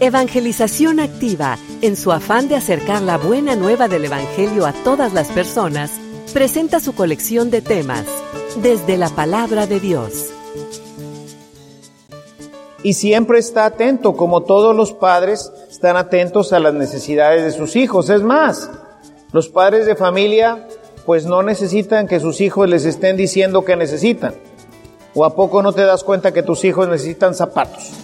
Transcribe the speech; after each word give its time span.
Evangelización 0.00 0.98
Activa, 0.98 1.56
en 1.80 1.94
su 1.94 2.10
afán 2.10 2.48
de 2.48 2.56
acercar 2.56 3.00
la 3.00 3.16
buena 3.16 3.54
nueva 3.54 3.86
del 3.86 4.04
Evangelio 4.04 4.66
a 4.66 4.72
todas 4.72 5.12
las 5.12 5.28
personas, 5.28 5.92
presenta 6.32 6.80
su 6.80 6.94
colección 6.96 7.50
de 7.50 7.62
temas, 7.62 8.04
desde 8.60 8.96
la 8.96 9.08
palabra 9.08 9.68
de 9.68 9.78
Dios. 9.78 10.30
Y 12.82 12.94
siempre 12.94 13.38
está 13.38 13.66
atento, 13.66 14.16
como 14.16 14.42
todos 14.42 14.74
los 14.74 14.92
padres 14.92 15.52
están 15.70 15.96
atentos 15.96 16.52
a 16.52 16.58
las 16.58 16.74
necesidades 16.74 17.44
de 17.44 17.52
sus 17.52 17.76
hijos. 17.76 18.10
Es 18.10 18.22
más, 18.22 18.70
los 19.32 19.48
padres 19.48 19.86
de 19.86 19.94
familia 19.94 20.66
pues 21.06 21.24
no 21.24 21.42
necesitan 21.42 22.08
que 22.08 22.18
sus 22.18 22.40
hijos 22.40 22.68
les 22.68 22.84
estén 22.84 23.16
diciendo 23.16 23.64
que 23.64 23.76
necesitan. 23.76 24.34
¿O 25.14 25.24
a 25.24 25.36
poco 25.36 25.62
no 25.62 25.72
te 25.72 25.82
das 25.82 26.02
cuenta 26.02 26.32
que 26.32 26.42
tus 26.42 26.64
hijos 26.64 26.88
necesitan 26.88 27.34
zapatos? 27.34 28.03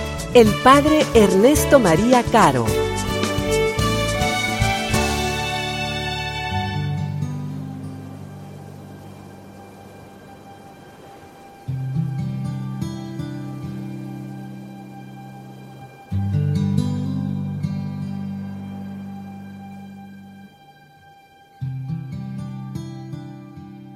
el 0.33 0.47
Padre 0.63 1.01
Ernesto 1.13 1.77
María 1.77 2.23
Caro. 2.23 2.65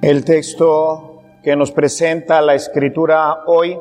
El 0.02 0.24
texto 0.24 1.22
que 1.42 1.56
nos 1.56 1.72
presenta 1.72 2.42
la 2.42 2.54
escritura 2.54 3.44
hoy 3.46 3.78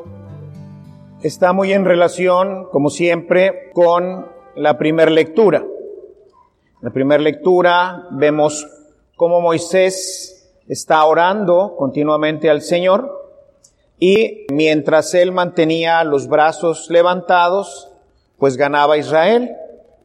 está 1.25 1.53
muy 1.53 1.73
en 1.73 1.85
relación, 1.85 2.67
como 2.71 2.91
siempre, 2.91 3.71
con 3.73 4.27
la 4.55 4.77
primera 4.77 5.09
lectura. 5.09 5.57
En 5.57 6.81
la 6.81 6.91
primera 6.91 7.21
lectura 7.21 8.07
vemos 8.11 8.67
cómo 9.15 9.41
Moisés 9.41 10.55
está 10.67 11.03
orando 11.03 11.75
continuamente 11.77 12.47
al 12.47 12.61
Señor 12.61 13.11
y 13.97 14.45
mientras 14.53 15.15
él 15.15 15.31
mantenía 15.31 16.03
los 16.03 16.27
brazos 16.27 16.91
levantados, 16.91 17.89
pues 18.37 18.55
ganaba 18.55 18.97
Israel, 18.97 19.55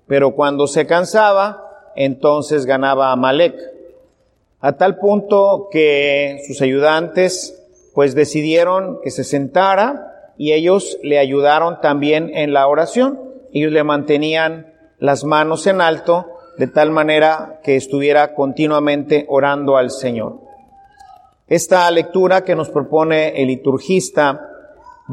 pero 0.06 0.34
cuando 0.34 0.66
se 0.66 0.86
cansaba, 0.86 1.90
entonces 1.96 2.64
ganaba 2.64 3.12
Amalek 3.12 3.56
a 4.60 4.72
tal 4.72 4.96
punto 4.96 5.68
que 5.70 6.40
sus 6.46 6.62
ayudantes 6.62 7.62
pues 7.92 8.14
decidieron 8.14 9.00
que 9.02 9.10
se 9.10 9.24
sentara 9.24 10.09
y 10.40 10.54
ellos 10.54 10.96
le 11.02 11.18
ayudaron 11.18 11.82
también 11.82 12.30
en 12.34 12.54
la 12.54 12.66
oración. 12.66 13.20
Ellos 13.52 13.72
le 13.72 13.84
mantenían 13.84 14.72
las 14.98 15.22
manos 15.22 15.66
en 15.66 15.82
alto 15.82 16.28
de 16.56 16.66
tal 16.66 16.90
manera 16.90 17.60
que 17.62 17.76
estuviera 17.76 18.34
continuamente 18.34 19.26
orando 19.28 19.76
al 19.76 19.90
Señor. 19.90 20.40
Esta 21.46 21.90
lectura 21.90 22.42
que 22.42 22.56
nos 22.56 22.70
propone 22.70 23.42
el 23.42 23.48
liturgista 23.48 24.48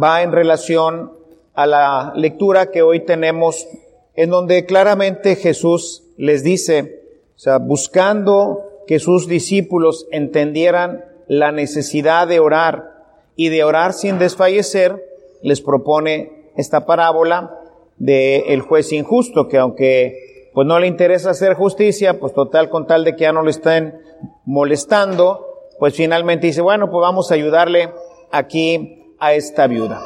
va 0.01 0.21
en 0.21 0.31
relación 0.31 1.11
a 1.55 1.67
la 1.67 2.13
lectura 2.15 2.71
que 2.71 2.81
hoy 2.81 3.01
tenemos 3.01 3.67
en 4.15 4.29
donde 4.29 4.65
claramente 4.65 5.35
Jesús 5.35 6.03
les 6.15 6.41
dice, 6.41 7.01
o 7.35 7.39
sea, 7.39 7.57
buscando 7.57 8.63
que 8.87 8.99
sus 8.99 9.27
discípulos 9.27 10.07
entendieran 10.09 11.03
la 11.27 11.51
necesidad 11.51 12.29
de 12.29 12.39
orar 12.39 12.93
y 13.35 13.49
de 13.49 13.65
orar 13.65 13.91
sin 13.91 14.19
desfallecer, 14.19 15.06
les 15.41 15.61
propone 15.61 16.51
esta 16.55 16.85
parábola 16.85 17.59
de 17.97 18.53
el 18.53 18.61
juez 18.61 18.91
injusto, 18.91 19.47
que 19.47 19.57
aunque 19.57 20.49
pues 20.53 20.65
no 20.65 20.79
le 20.79 20.87
interesa 20.87 21.31
hacer 21.31 21.53
justicia, 21.53 22.19
pues 22.19 22.33
total 22.33 22.69
con 22.69 22.87
tal 22.87 23.03
de 23.03 23.15
que 23.15 23.21
ya 23.21 23.31
no 23.31 23.43
le 23.43 23.51
estén 23.51 24.01
molestando, 24.45 25.45
pues 25.77 25.93
finalmente 25.93 26.47
dice, 26.47 26.61
bueno, 26.61 26.89
pues 26.89 27.01
vamos 27.01 27.31
a 27.31 27.35
ayudarle 27.35 27.91
aquí 28.31 29.13
a 29.19 29.33
esta 29.33 29.67
viuda. 29.67 30.01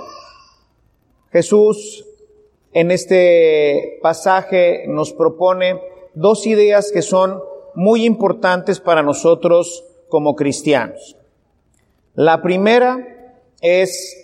Jesús 1.32 2.06
en 2.74 2.92
este 2.92 4.00
pasaje 4.02 4.86
nos 4.88 5.14
propone 5.14 5.80
dos 6.14 6.46
ideas 6.46 6.92
que 6.92 7.02
son 7.02 7.42
muy 7.76 8.06
importantes 8.06 8.80
para 8.80 9.02
nosotros 9.04 9.86
como 10.10 10.36
cristianos. 10.36 11.16
La 12.14 12.42
primera 12.42 13.34
es 13.62 14.18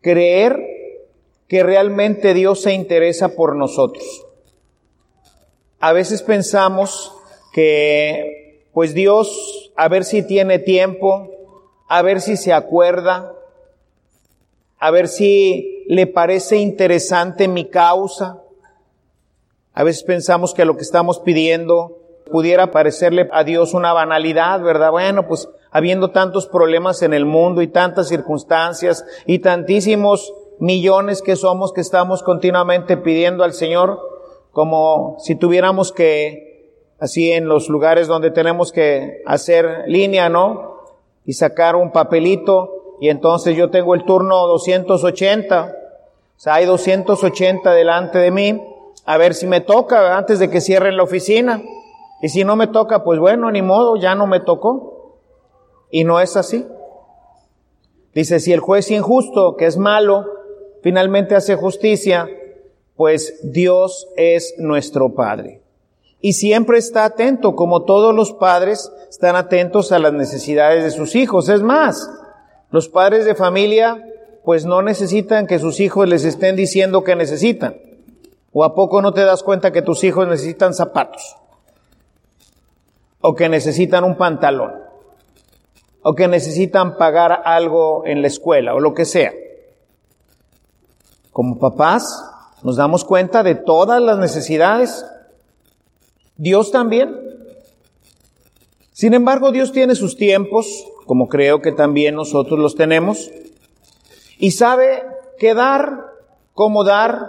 creer 0.00 0.58
que 1.48 1.62
realmente 1.62 2.34
Dios 2.34 2.62
se 2.62 2.72
interesa 2.72 3.30
por 3.30 3.56
nosotros. 3.56 4.26
A 5.80 5.92
veces 5.92 6.22
pensamos 6.22 7.12
que, 7.52 8.68
pues 8.72 8.94
Dios, 8.94 9.72
a 9.76 9.88
ver 9.88 10.04
si 10.04 10.22
tiene 10.22 10.58
tiempo, 10.58 11.30
a 11.88 12.02
ver 12.02 12.20
si 12.20 12.36
se 12.36 12.52
acuerda, 12.52 13.34
a 14.78 14.90
ver 14.90 15.08
si 15.08 15.84
le 15.88 16.06
parece 16.06 16.56
interesante 16.56 17.48
mi 17.48 17.68
causa. 17.68 18.42
A 19.72 19.82
veces 19.82 20.04
pensamos 20.04 20.54
que 20.54 20.64
lo 20.64 20.76
que 20.76 20.82
estamos 20.82 21.18
pidiendo 21.18 21.99
pudiera 22.30 22.70
parecerle 22.70 23.28
a 23.32 23.44
Dios 23.44 23.74
una 23.74 23.92
banalidad, 23.92 24.60
¿verdad? 24.60 24.90
Bueno, 24.90 25.26
pues 25.26 25.48
habiendo 25.70 26.10
tantos 26.10 26.46
problemas 26.46 27.02
en 27.02 27.14
el 27.14 27.26
mundo 27.26 27.62
y 27.62 27.68
tantas 27.68 28.08
circunstancias 28.08 29.04
y 29.26 29.38
tantísimos 29.38 30.32
millones 30.58 31.22
que 31.22 31.36
somos 31.36 31.72
que 31.72 31.80
estamos 31.80 32.22
continuamente 32.22 32.96
pidiendo 32.96 33.44
al 33.44 33.52
Señor, 33.52 33.98
como 34.52 35.16
si 35.20 35.34
tuviéramos 35.34 35.92
que, 35.92 36.74
así 36.98 37.32
en 37.32 37.46
los 37.46 37.68
lugares 37.68 38.08
donde 38.08 38.30
tenemos 38.30 38.72
que 38.72 39.22
hacer 39.26 39.84
línea, 39.86 40.28
¿no? 40.28 40.80
Y 41.24 41.34
sacar 41.34 41.76
un 41.76 41.92
papelito 41.92 42.96
y 43.00 43.08
entonces 43.08 43.56
yo 43.56 43.70
tengo 43.70 43.94
el 43.94 44.04
turno 44.04 44.46
280, 44.46 45.76
o 46.36 46.40
sea, 46.40 46.54
hay 46.54 46.66
280 46.66 47.72
delante 47.72 48.18
de 48.18 48.30
mí, 48.30 48.62
a 49.06 49.16
ver 49.16 49.34
si 49.34 49.46
me 49.46 49.60
toca 49.60 50.16
antes 50.16 50.38
de 50.38 50.50
que 50.50 50.60
cierren 50.60 50.96
la 50.96 51.02
oficina. 51.02 51.62
Y 52.22 52.28
si 52.28 52.44
no 52.44 52.56
me 52.56 52.66
toca, 52.66 53.02
pues 53.02 53.18
bueno, 53.18 53.50
ni 53.50 53.62
modo, 53.62 53.96
ya 53.96 54.14
no 54.14 54.26
me 54.26 54.40
tocó. 54.40 55.18
Y 55.90 56.04
no 56.04 56.20
es 56.20 56.36
así. 56.36 56.66
Dice, 58.14 58.40
si 58.40 58.52
el 58.52 58.60
juez 58.60 58.90
injusto, 58.90 59.56
que 59.56 59.66
es 59.66 59.76
malo, 59.76 60.26
finalmente 60.82 61.34
hace 61.34 61.56
justicia, 61.56 62.28
pues 62.96 63.40
Dios 63.42 64.08
es 64.16 64.54
nuestro 64.58 65.14
Padre. 65.14 65.62
Y 66.20 66.34
siempre 66.34 66.78
está 66.78 67.04
atento, 67.04 67.56
como 67.56 67.84
todos 67.84 68.14
los 68.14 68.32
padres 68.34 68.92
están 69.08 69.36
atentos 69.36 69.90
a 69.90 69.98
las 69.98 70.12
necesidades 70.12 70.84
de 70.84 70.90
sus 70.90 71.14
hijos. 71.14 71.48
Es 71.48 71.62
más, 71.62 72.10
los 72.70 72.90
padres 72.90 73.24
de 73.24 73.34
familia, 73.34 74.04
pues 74.44 74.66
no 74.66 74.82
necesitan 74.82 75.46
que 75.46 75.58
sus 75.58 75.80
hijos 75.80 76.06
les 76.06 76.24
estén 76.24 76.56
diciendo 76.56 77.04
que 77.04 77.16
necesitan. 77.16 77.76
¿O 78.52 78.64
a 78.64 78.74
poco 78.74 79.00
no 79.00 79.14
te 79.14 79.24
das 79.24 79.42
cuenta 79.42 79.72
que 79.72 79.80
tus 79.80 80.04
hijos 80.04 80.28
necesitan 80.28 80.74
zapatos? 80.74 81.36
O 83.20 83.34
que 83.34 83.48
necesitan 83.48 84.04
un 84.04 84.16
pantalón, 84.16 84.72
o 86.02 86.14
que 86.14 86.28
necesitan 86.28 86.96
pagar 86.96 87.42
algo 87.44 88.06
en 88.06 88.22
la 88.22 88.28
escuela, 88.28 88.74
o 88.74 88.80
lo 88.80 88.94
que 88.94 89.04
sea. 89.04 89.32
Como 91.32 91.58
papás, 91.58 92.04
nos 92.62 92.76
damos 92.76 93.04
cuenta 93.04 93.42
de 93.42 93.54
todas 93.54 94.00
las 94.02 94.18
necesidades. 94.18 95.04
Dios 96.36 96.70
también. 96.70 97.16
Sin 98.92 99.14
embargo, 99.14 99.52
Dios 99.52 99.72
tiene 99.72 99.94
sus 99.94 100.16
tiempos, 100.16 100.86
como 101.06 101.28
creo 101.28 101.60
que 101.60 101.72
también 101.72 102.14
nosotros 102.14 102.58
los 102.58 102.74
tenemos, 102.74 103.30
y 104.38 104.52
sabe 104.52 105.02
qué 105.38 105.54
dar, 105.54 106.06
cómo 106.54 106.84
dar 106.84 107.26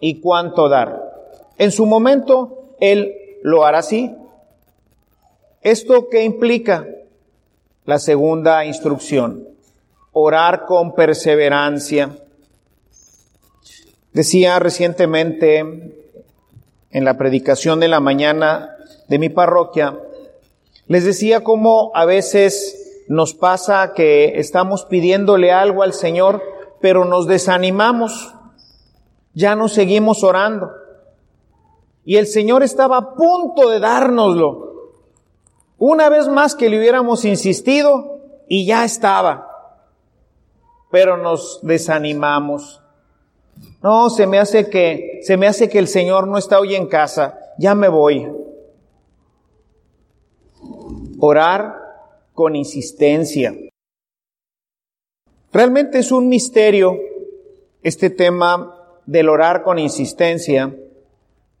y 0.00 0.20
cuánto 0.20 0.68
dar. 0.68 1.02
En 1.58 1.70
su 1.70 1.86
momento, 1.86 2.74
Él 2.80 3.14
lo 3.42 3.64
hará 3.64 3.78
así, 3.78 4.14
¿Esto 5.66 6.08
qué 6.08 6.22
implica? 6.22 6.86
La 7.86 7.98
segunda 7.98 8.64
instrucción, 8.64 9.48
orar 10.12 10.64
con 10.64 10.94
perseverancia. 10.94 12.16
Decía 14.12 14.60
recientemente 14.60 15.58
en 16.92 17.04
la 17.04 17.18
predicación 17.18 17.80
de 17.80 17.88
la 17.88 17.98
mañana 17.98 18.76
de 19.08 19.18
mi 19.18 19.28
parroquia, 19.28 19.98
les 20.86 21.04
decía 21.04 21.42
cómo 21.42 21.90
a 21.96 22.04
veces 22.04 23.02
nos 23.08 23.34
pasa 23.34 23.92
que 23.92 24.38
estamos 24.38 24.84
pidiéndole 24.84 25.50
algo 25.50 25.82
al 25.82 25.94
Señor, 25.94 26.44
pero 26.80 27.04
nos 27.04 27.26
desanimamos, 27.26 28.36
ya 29.34 29.56
no 29.56 29.66
seguimos 29.66 30.22
orando. 30.22 30.70
Y 32.04 32.18
el 32.18 32.28
Señor 32.28 32.62
estaba 32.62 32.98
a 32.98 33.14
punto 33.16 33.68
de 33.68 33.80
dárnoslo. 33.80 34.75
Una 35.78 36.08
vez 36.08 36.28
más 36.28 36.54
que 36.54 36.70
le 36.70 36.78
hubiéramos 36.78 37.24
insistido 37.24 38.20
y 38.48 38.66
ya 38.66 38.84
estaba. 38.84 39.48
Pero 40.90 41.16
nos 41.16 41.60
desanimamos. 41.62 42.82
No, 43.82 44.10
se 44.10 44.26
me 44.26 44.38
hace 44.38 44.70
que, 44.70 45.20
se 45.22 45.36
me 45.36 45.46
hace 45.46 45.68
que 45.68 45.78
el 45.78 45.88
Señor 45.88 46.28
no 46.28 46.38
está 46.38 46.58
hoy 46.58 46.74
en 46.74 46.86
casa. 46.86 47.38
Ya 47.58 47.74
me 47.74 47.88
voy. 47.88 48.26
Orar 51.18 51.74
con 52.32 52.56
insistencia. 52.56 53.54
Realmente 55.52 55.98
es 55.98 56.12
un 56.12 56.28
misterio 56.28 56.98
este 57.82 58.10
tema 58.10 58.74
del 59.06 59.28
orar 59.28 59.62
con 59.62 59.78
insistencia, 59.78 60.76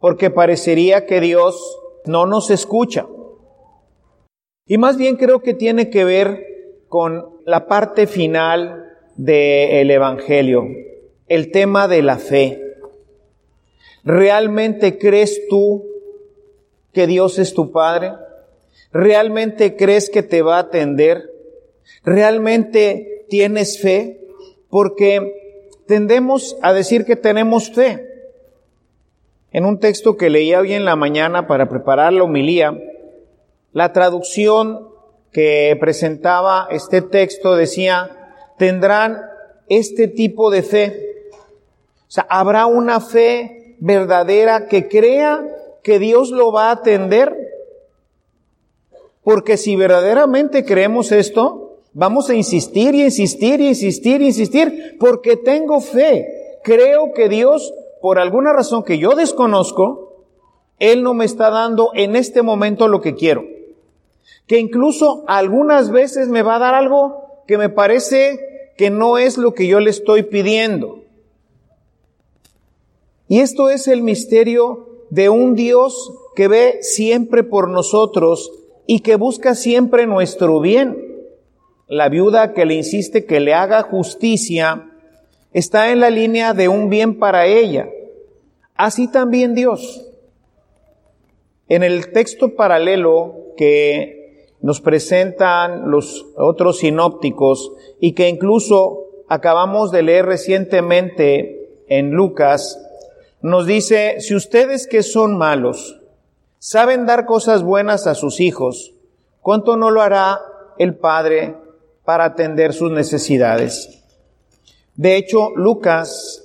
porque 0.00 0.30
parecería 0.30 1.06
que 1.06 1.20
Dios 1.20 1.78
no 2.04 2.26
nos 2.26 2.50
escucha. 2.50 3.05
Y 4.66 4.78
más 4.78 4.96
bien 4.96 5.16
creo 5.16 5.40
que 5.40 5.54
tiene 5.54 5.90
que 5.90 6.04
ver 6.04 6.44
con 6.88 7.24
la 7.44 7.66
parte 7.66 8.06
final 8.06 8.84
del 9.16 9.90
Evangelio, 9.90 10.66
el 11.28 11.50
tema 11.52 11.86
de 11.88 12.02
la 12.02 12.18
fe. 12.18 12.62
¿Realmente 14.04 14.98
crees 14.98 15.46
tú 15.48 15.84
que 16.92 17.06
Dios 17.06 17.38
es 17.38 17.54
tu 17.54 17.70
Padre? 17.70 18.12
¿Realmente 18.92 19.76
crees 19.76 20.10
que 20.10 20.22
te 20.22 20.42
va 20.42 20.56
a 20.56 20.60
atender? 20.60 21.30
¿Realmente 22.04 23.24
tienes 23.28 23.80
fe? 23.80 24.20
Porque 24.68 25.62
tendemos 25.86 26.56
a 26.62 26.72
decir 26.72 27.04
que 27.04 27.16
tenemos 27.16 27.70
fe. 27.70 28.04
En 29.52 29.64
un 29.64 29.78
texto 29.78 30.16
que 30.16 30.30
leía 30.30 30.60
hoy 30.60 30.72
en 30.72 30.84
la 30.84 30.96
mañana 30.96 31.46
para 31.46 31.68
preparar 31.68 32.12
la 32.12 32.24
homilía, 32.24 32.76
la 33.76 33.92
traducción 33.92 34.88
que 35.32 35.76
presentaba 35.78 36.66
este 36.70 37.02
texto 37.02 37.56
decía, 37.56 38.32
tendrán 38.56 39.20
este 39.68 40.08
tipo 40.08 40.50
de 40.50 40.62
fe. 40.62 41.28
O 42.08 42.10
sea, 42.10 42.26
habrá 42.30 42.64
una 42.64 43.00
fe 43.00 43.76
verdadera 43.78 44.66
que 44.66 44.88
crea 44.88 45.46
que 45.82 45.98
Dios 45.98 46.30
lo 46.30 46.52
va 46.52 46.70
a 46.70 46.70
atender. 46.70 47.36
Porque 49.22 49.58
si 49.58 49.76
verdaderamente 49.76 50.64
creemos 50.64 51.12
esto, 51.12 51.80
vamos 51.92 52.30
a 52.30 52.34
insistir 52.34 52.94
y 52.94 53.02
insistir 53.02 53.60
y 53.60 53.68
insistir 53.68 54.22
y 54.22 54.28
insistir, 54.28 54.96
porque 54.98 55.36
tengo 55.36 55.82
fe. 55.82 56.60
Creo 56.64 57.12
que 57.12 57.28
Dios, 57.28 57.74
por 58.00 58.18
alguna 58.18 58.54
razón 58.54 58.84
que 58.84 58.96
yo 58.96 59.14
desconozco, 59.14 60.24
Él 60.78 61.02
no 61.02 61.12
me 61.12 61.26
está 61.26 61.50
dando 61.50 61.90
en 61.92 62.16
este 62.16 62.40
momento 62.40 62.88
lo 62.88 63.02
que 63.02 63.14
quiero 63.14 63.55
que 64.46 64.58
incluso 64.58 65.24
algunas 65.26 65.90
veces 65.90 66.28
me 66.28 66.42
va 66.42 66.56
a 66.56 66.60
dar 66.60 66.74
algo 66.74 67.42
que 67.46 67.58
me 67.58 67.68
parece 67.68 68.72
que 68.76 68.90
no 68.90 69.18
es 69.18 69.38
lo 69.38 69.54
que 69.54 69.66
yo 69.66 69.80
le 69.80 69.90
estoy 69.90 70.22
pidiendo. 70.22 71.02
Y 73.28 73.40
esto 73.40 73.70
es 73.70 73.88
el 73.88 74.02
misterio 74.02 74.86
de 75.10 75.28
un 75.28 75.54
Dios 75.54 76.12
que 76.34 76.48
ve 76.48 76.78
siempre 76.82 77.42
por 77.42 77.68
nosotros 77.68 78.52
y 78.86 79.00
que 79.00 79.16
busca 79.16 79.54
siempre 79.54 80.06
nuestro 80.06 80.60
bien. 80.60 81.02
La 81.88 82.08
viuda 82.08 82.52
que 82.52 82.66
le 82.66 82.74
insiste 82.74 83.24
que 83.24 83.40
le 83.40 83.54
haga 83.54 83.82
justicia 83.82 84.90
está 85.52 85.90
en 85.90 86.00
la 86.00 86.10
línea 86.10 86.52
de 86.52 86.68
un 86.68 86.88
bien 86.88 87.18
para 87.18 87.46
ella. 87.46 87.88
Así 88.74 89.08
también 89.10 89.54
Dios. 89.54 90.06
En 91.68 91.82
el 91.82 92.12
texto 92.12 92.54
paralelo 92.54 93.34
que 93.56 94.15
nos 94.60 94.80
presentan 94.80 95.90
los 95.90 96.26
otros 96.36 96.78
sinópticos 96.78 97.72
y 98.00 98.12
que 98.12 98.28
incluso 98.28 99.06
acabamos 99.28 99.90
de 99.90 100.02
leer 100.02 100.26
recientemente 100.26 101.84
en 101.88 102.12
Lucas, 102.12 102.80
nos 103.42 103.66
dice, 103.66 104.20
si 104.20 104.34
ustedes 104.34 104.86
que 104.86 105.02
son 105.02 105.36
malos 105.36 106.00
saben 106.58 107.06
dar 107.06 107.26
cosas 107.26 107.62
buenas 107.62 108.06
a 108.06 108.14
sus 108.14 108.40
hijos, 108.40 108.92
¿cuánto 109.40 109.76
no 109.76 109.90
lo 109.90 110.02
hará 110.02 110.40
el 110.78 110.96
Padre 110.96 111.54
para 112.04 112.24
atender 112.24 112.72
sus 112.72 112.90
necesidades? 112.90 114.02
De 114.96 115.16
hecho, 115.16 115.50
Lucas 115.54 116.42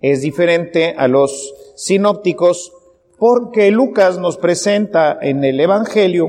es 0.00 0.20
diferente 0.20 0.94
a 0.98 1.08
los 1.08 1.54
sinópticos 1.76 2.72
porque 3.18 3.70
Lucas 3.70 4.18
nos 4.18 4.36
presenta 4.36 5.16
en 5.20 5.44
el 5.44 5.60
Evangelio 5.60 6.28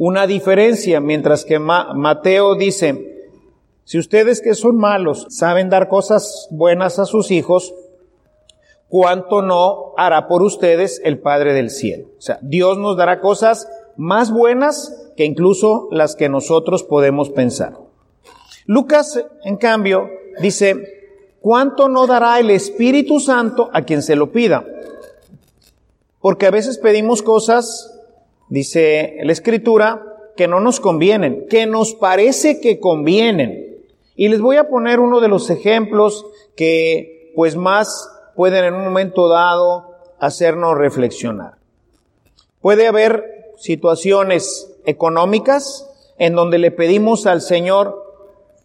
una 0.00 0.26
diferencia, 0.26 0.98
mientras 0.98 1.44
que 1.44 1.58
Mateo 1.58 2.54
dice, 2.54 3.28
si 3.84 3.98
ustedes 3.98 4.40
que 4.40 4.54
son 4.54 4.78
malos 4.78 5.26
saben 5.28 5.68
dar 5.68 5.88
cosas 5.88 6.48
buenas 6.50 6.98
a 6.98 7.04
sus 7.04 7.30
hijos, 7.30 7.74
¿cuánto 8.88 9.42
no 9.42 9.92
hará 9.98 10.26
por 10.26 10.40
ustedes 10.40 11.02
el 11.04 11.18
Padre 11.18 11.52
del 11.52 11.68
cielo? 11.68 12.08
O 12.16 12.22
sea, 12.22 12.38
Dios 12.40 12.78
nos 12.78 12.96
dará 12.96 13.20
cosas 13.20 13.68
más 13.98 14.32
buenas 14.32 15.12
que 15.18 15.26
incluso 15.26 15.88
las 15.90 16.16
que 16.16 16.30
nosotros 16.30 16.82
podemos 16.82 17.28
pensar. 17.28 17.76
Lucas, 18.64 19.22
en 19.44 19.58
cambio, 19.58 20.08
dice, 20.40 20.76
¿cuánto 21.42 21.90
no 21.90 22.06
dará 22.06 22.40
el 22.40 22.48
Espíritu 22.48 23.20
Santo 23.20 23.68
a 23.74 23.82
quien 23.82 24.00
se 24.00 24.16
lo 24.16 24.32
pida? 24.32 24.64
Porque 26.22 26.46
a 26.46 26.50
veces 26.50 26.78
pedimos 26.78 27.20
cosas 27.20 27.99
dice 28.50 29.16
la 29.22 29.32
escritura, 29.32 30.06
que 30.36 30.48
no 30.48 30.60
nos 30.60 30.80
convienen, 30.80 31.46
que 31.48 31.66
nos 31.66 31.94
parece 31.94 32.60
que 32.60 32.78
convienen. 32.78 33.78
Y 34.16 34.28
les 34.28 34.40
voy 34.40 34.56
a 34.56 34.68
poner 34.68 35.00
uno 35.00 35.20
de 35.20 35.28
los 35.28 35.48
ejemplos 35.50 36.26
que 36.56 37.32
pues 37.34 37.56
más 37.56 38.10
pueden 38.34 38.64
en 38.64 38.74
un 38.74 38.84
momento 38.84 39.28
dado 39.28 39.94
hacernos 40.18 40.76
reflexionar. 40.76 41.54
Puede 42.60 42.86
haber 42.86 43.52
situaciones 43.56 44.70
económicas 44.84 45.88
en 46.18 46.34
donde 46.34 46.58
le 46.58 46.70
pedimos 46.70 47.26
al 47.26 47.40
Señor, 47.40 48.04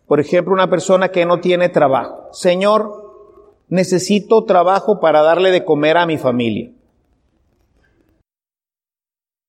por 0.07 0.19
ejemplo, 0.19 0.53
una 0.53 0.69
persona 0.69 1.09
que 1.09 1.25
no 1.25 1.39
tiene 1.39 1.69
trabajo. 1.69 2.29
Señor, 2.33 3.05
necesito 3.69 4.43
trabajo 4.43 4.99
para 4.99 5.21
darle 5.21 5.51
de 5.51 5.63
comer 5.63 5.97
a 5.97 6.05
mi 6.05 6.17
familia. 6.17 6.71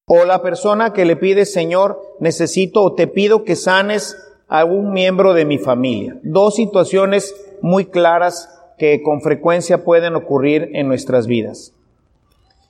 O 0.09 0.25
la 0.25 0.41
persona 0.41 0.93
que 0.93 1.05
le 1.05 1.17
pide, 1.17 1.45
Señor, 1.47 2.01
necesito 2.21 2.85
o 2.85 2.95
te 2.95 3.09
pido 3.09 3.43
que 3.43 3.57
sanes 3.57 4.17
a 4.47 4.65
un 4.65 4.93
miembro 4.93 5.35
de 5.35 5.45
mi 5.45 5.59
familia. 5.59 6.17
Dos 6.23 6.55
situaciones 6.55 7.35
muy 7.61 7.87
claras 7.87 8.49
que 8.79 9.03
con 9.03 9.21
frecuencia 9.21 9.83
pueden 9.83 10.15
ocurrir 10.15 10.71
en 10.75 10.87
nuestras 10.87 11.27
vidas. 11.27 11.73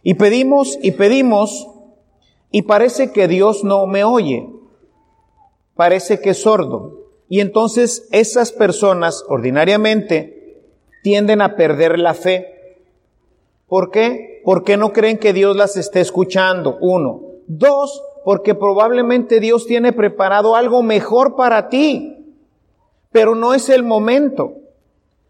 Y 0.03 0.15
pedimos 0.15 0.79
y 0.81 0.93
pedimos 0.93 1.69
y 2.51 2.63
parece 2.63 3.13
que 3.13 3.29
Dios 3.29 3.65
no 3.65 3.87
me 3.87 4.03
oye. 4.03 4.49
Parece 5.75 6.21
que 6.21 6.31
es 6.31 6.41
sordo. 6.41 7.01
Y 7.29 7.41
entonces 7.41 8.09
esas 8.13 8.51
personas 8.51 9.23
ordinariamente 9.29 10.63
tienden 11.03 11.43
a 11.43 11.55
perder 11.55 11.99
la 11.99 12.15
fe. 12.15 12.79
¿Por 13.69 13.91
qué? 13.91 14.41
Porque 14.43 14.79
no 14.79 14.95
creen 14.95 15.19
que 15.19 15.35
Dios 15.35 15.55
las 15.55 15.77
esté 15.77 16.01
escuchando. 16.01 16.79
Uno. 16.81 17.26
Dos, 17.49 18.03
porque 18.25 18.55
probablemente 18.55 19.39
Dios 19.39 19.67
tiene 19.67 19.93
preparado 19.93 20.57
algo 20.57 20.83
mejor 20.83 21.37
para 21.37 21.69
ti, 21.69 22.35
pero 23.13 23.35
no 23.35 23.55
es 23.55 23.69
el 23.69 23.85
momento. 23.85 24.55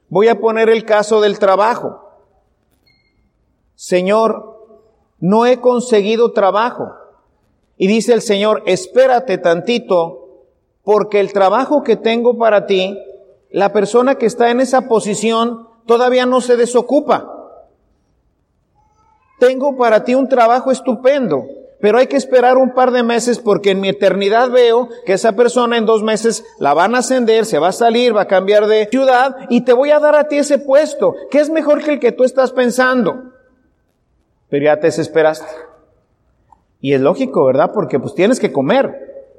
Voy 0.09 0.29
a 0.29 0.41
poner 0.41 0.71
el 0.71 0.85
caso 0.85 1.21
del 1.21 1.39
trabajo. 1.39 2.01
Señor, 3.75 4.57
no 5.19 5.45
he 5.45 5.61
conseguido 5.61 6.33
trabajo. 6.33 6.95
Y 7.77 7.87
dice 7.87 8.15
el 8.15 8.23
Señor, 8.23 8.63
espérate 8.65 9.37
tantito, 9.37 10.47
porque 10.83 11.21
el 11.21 11.35
trabajo 11.35 11.83
que 11.83 11.97
tengo 11.97 12.39
para 12.39 12.65
ti, 12.65 12.99
la 13.51 13.73
persona 13.75 14.15
que 14.15 14.25
está 14.25 14.51
en 14.51 14.61
esa 14.61 14.89
posición 14.89 15.69
todavía 15.85 16.25
no 16.25 16.41
se 16.41 16.57
desocupa. 16.57 17.31
Tengo 19.39 19.77
para 19.77 20.05
ti 20.05 20.15
un 20.15 20.29
trabajo 20.29 20.71
estupendo 20.71 21.45
pero 21.81 21.99
hay 21.99 22.07
que 22.07 22.17
esperar 22.17 22.57
un 22.57 22.73
par 22.73 22.91
de 22.91 23.03
meses 23.03 23.39
porque 23.39 23.73
en 23.73 23.81
mi 23.81 23.89
eternidad 23.89 24.51
veo 24.51 24.89
que 25.05 25.13
esa 25.13 25.33
persona 25.33 25.77
en 25.77 25.87
dos 25.87 26.03
meses 26.03 26.45
la 26.59 26.73
van 26.75 26.95
a 26.95 26.99
ascender, 26.99 27.45
se 27.45 27.59
va 27.59 27.69
a 27.69 27.73
salir, 27.73 28.17
va 28.17 28.23
a 28.23 28.29
cambiar 28.29 28.67
de 28.67 28.87
ciudad 28.87 29.37
y 29.51 29.63
te 29.63 29.73
voy 29.73 29.91
a 29.91 29.99
dar 29.99 30.17
a 30.17 30.29
ti 30.29 30.39
ese 30.39 30.59
puesto, 30.59 31.15
que 31.31 31.39
es 31.39 31.51
mejor 31.51 31.83
que 31.83 31.93
el 31.93 32.01
que 32.01 32.13
tú 32.13 32.25
estás 32.25 32.53
pensando. 32.53 33.33
Pero 34.49 34.65
ya 34.65 34.81
te 34.81 34.87
desesperaste. 34.87 35.47
Y 36.81 36.95
es 36.95 37.01
lógico, 37.01 37.45
¿verdad? 37.45 37.73
Porque 37.75 37.99
pues 37.99 38.15
tienes 38.15 38.41
que 38.41 38.53
comer. 38.53 39.35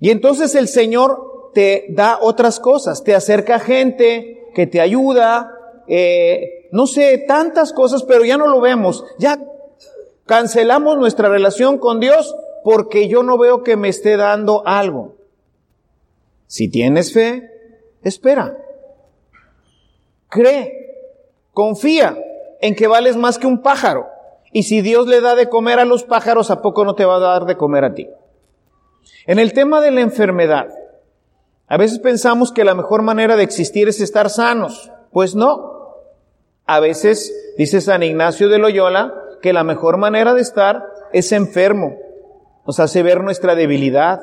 Y 0.00 0.10
entonces 0.10 0.54
el 0.54 0.68
Señor 0.68 1.50
te 1.54 1.86
da 1.88 2.18
otras 2.20 2.60
cosas, 2.60 3.02
te 3.02 3.14
acerca 3.14 3.58
gente 3.58 4.50
que 4.54 4.66
te 4.66 4.80
ayuda, 4.80 5.50
eh, 5.88 6.68
no 6.72 6.86
sé, 6.86 7.24
tantas 7.26 7.72
cosas, 7.72 8.02
pero 8.02 8.24
ya 8.24 8.36
no 8.36 8.48
lo 8.48 8.60
vemos. 8.60 9.04
Ya 9.18 9.38
Cancelamos 10.26 10.96
nuestra 10.98 11.28
relación 11.28 11.78
con 11.78 12.00
Dios 12.00 12.34
porque 12.62 13.08
yo 13.08 13.22
no 13.22 13.36
veo 13.36 13.62
que 13.62 13.76
me 13.76 13.88
esté 13.88 14.16
dando 14.16 14.66
algo. 14.66 15.16
Si 16.46 16.68
tienes 16.68 17.12
fe, 17.12 17.50
espera. 18.02 18.56
Cree, 20.28 20.72
confía 21.52 22.16
en 22.60 22.74
que 22.74 22.86
vales 22.86 23.16
más 23.16 23.38
que 23.38 23.46
un 23.46 23.60
pájaro. 23.60 24.08
Y 24.52 24.62
si 24.62 24.80
Dios 24.80 25.06
le 25.06 25.20
da 25.20 25.34
de 25.34 25.48
comer 25.48 25.78
a 25.78 25.84
los 25.84 26.04
pájaros, 26.04 26.50
¿a 26.50 26.62
poco 26.62 26.84
no 26.84 26.94
te 26.94 27.04
va 27.04 27.16
a 27.16 27.20
dar 27.20 27.44
de 27.44 27.56
comer 27.56 27.84
a 27.84 27.94
ti? 27.94 28.08
En 29.26 29.38
el 29.38 29.52
tema 29.52 29.80
de 29.80 29.90
la 29.90 30.00
enfermedad, 30.00 30.68
a 31.66 31.76
veces 31.76 31.98
pensamos 31.98 32.52
que 32.52 32.64
la 32.64 32.74
mejor 32.74 33.02
manera 33.02 33.36
de 33.36 33.42
existir 33.42 33.88
es 33.88 34.00
estar 34.00 34.30
sanos. 34.30 34.90
Pues 35.12 35.34
no. 35.34 35.96
A 36.66 36.80
veces, 36.80 37.54
dice 37.58 37.80
San 37.80 38.02
Ignacio 38.02 38.48
de 38.48 38.58
Loyola, 38.58 39.23
que 39.44 39.52
la 39.52 39.62
mejor 39.62 39.98
manera 39.98 40.32
de 40.32 40.40
estar 40.40 40.86
es 41.12 41.30
enfermo. 41.30 41.98
Nos 42.66 42.80
hace 42.80 43.02
ver 43.02 43.22
nuestra 43.22 43.54
debilidad, 43.54 44.22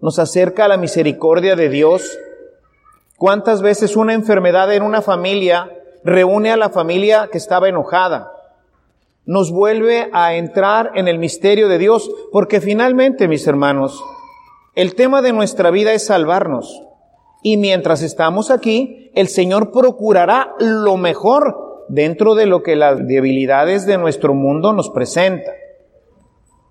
nos 0.00 0.18
acerca 0.18 0.64
a 0.64 0.68
la 0.68 0.76
misericordia 0.76 1.54
de 1.54 1.68
Dios. 1.68 2.18
¿Cuántas 3.16 3.62
veces 3.62 3.94
una 3.94 4.14
enfermedad 4.14 4.74
en 4.74 4.82
una 4.82 5.00
familia 5.00 5.70
reúne 6.02 6.50
a 6.50 6.56
la 6.56 6.70
familia 6.70 7.28
que 7.30 7.38
estaba 7.38 7.68
enojada? 7.68 8.32
Nos 9.26 9.52
vuelve 9.52 10.10
a 10.12 10.34
entrar 10.34 10.90
en 10.96 11.06
el 11.06 11.20
misterio 11.20 11.68
de 11.68 11.78
Dios, 11.78 12.10
porque 12.32 12.60
finalmente, 12.60 13.28
mis 13.28 13.46
hermanos, 13.46 14.02
el 14.74 14.96
tema 14.96 15.22
de 15.22 15.32
nuestra 15.32 15.70
vida 15.70 15.92
es 15.92 16.06
salvarnos. 16.06 16.82
Y 17.44 17.58
mientras 17.58 18.02
estamos 18.02 18.50
aquí, 18.50 19.12
el 19.14 19.28
Señor 19.28 19.70
procurará 19.70 20.56
lo 20.58 20.96
mejor 20.96 21.67
dentro 21.88 22.34
de 22.34 22.46
lo 22.46 22.62
que 22.62 22.76
las 22.76 23.06
debilidades 23.06 23.86
de 23.86 23.98
nuestro 23.98 24.34
mundo 24.34 24.72
nos 24.72 24.90
presenta. 24.90 25.52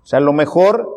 O 0.02 0.06
sea, 0.06 0.20
lo 0.20 0.32
mejor 0.32 0.88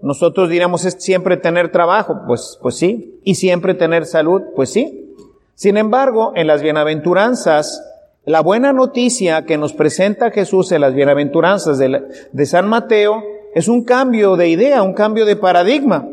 nosotros 0.00 0.48
diríamos 0.48 0.84
es 0.84 0.96
siempre 0.98 1.36
tener 1.36 1.72
trabajo, 1.72 2.22
pues, 2.26 2.58
pues 2.60 2.76
sí, 2.76 3.20
y 3.24 3.36
siempre 3.36 3.74
tener 3.74 4.06
salud, 4.06 4.42
pues 4.54 4.70
sí. 4.70 5.14
Sin 5.54 5.76
embargo, 5.76 6.32
en 6.34 6.46
las 6.46 6.62
bienaventuranzas, 6.62 7.82
la 8.24 8.40
buena 8.40 8.72
noticia 8.72 9.44
que 9.44 9.58
nos 9.58 9.72
presenta 9.72 10.30
Jesús 10.30 10.72
en 10.72 10.80
las 10.80 10.94
bienaventuranzas 10.94 11.78
de, 11.78 12.02
de 12.32 12.46
San 12.46 12.68
Mateo 12.68 13.22
es 13.54 13.68
un 13.68 13.84
cambio 13.84 14.36
de 14.36 14.48
idea, 14.48 14.82
un 14.82 14.94
cambio 14.94 15.26
de 15.26 15.36
paradigma. 15.36 16.08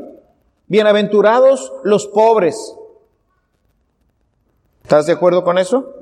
Bienaventurados 0.68 1.74
los 1.84 2.08
pobres. 2.08 2.76
¿Estás 4.84 5.06
de 5.06 5.14
acuerdo 5.14 5.44
con 5.44 5.58
eso? 5.58 6.01